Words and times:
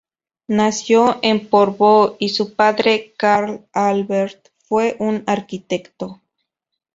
Nació 0.47 1.19
en 1.21 1.47
Porvoo, 1.47 2.15
y 2.17 2.29
su 2.29 2.55
padre, 2.55 3.13
Carl 3.17 3.67
Albert, 3.71 4.47
fue 4.65 4.95
un 4.97 5.23
arquitecto. 5.27 6.23